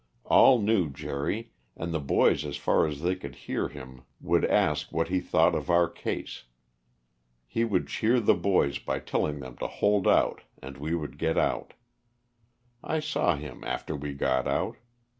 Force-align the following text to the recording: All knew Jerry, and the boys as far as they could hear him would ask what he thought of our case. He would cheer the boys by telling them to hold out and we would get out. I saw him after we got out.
All 0.23 0.57
knew 0.57 0.89
Jerry, 0.89 1.51
and 1.77 1.93
the 1.93 1.99
boys 1.99 2.43
as 2.43 2.57
far 2.57 2.87
as 2.87 3.03
they 3.03 3.15
could 3.15 3.35
hear 3.35 3.67
him 3.69 4.01
would 4.19 4.43
ask 4.43 4.91
what 4.91 5.09
he 5.09 5.19
thought 5.19 5.53
of 5.53 5.69
our 5.69 5.87
case. 5.87 6.45
He 7.45 7.63
would 7.63 7.85
cheer 7.87 8.19
the 8.19 8.33
boys 8.33 8.79
by 8.79 8.97
telling 8.97 9.41
them 9.41 9.57
to 9.57 9.67
hold 9.67 10.07
out 10.07 10.41
and 10.59 10.79
we 10.79 10.95
would 10.95 11.19
get 11.19 11.37
out. 11.37 11.73
I 12.83 12.99
saw 12.99 13.35
him 13.35 13.63
after 13.63 13.95
we 13.95 14.15
got 14.15 14.47
out. 14.47 14.77